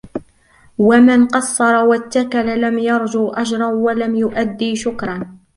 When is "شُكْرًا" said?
4.73-5.37